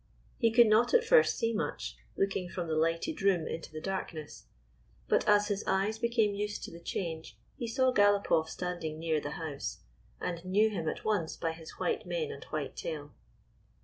[0.39, 4.47] He could not at first see much, looking from the lighted room into the darkness;
[5.07, 9.33] but as his eyes became used to the change he saw Galopoff standing near the
[9.37, 9.83] house,
[10.19, 13.13] and knew him at once by his white mane and white tail.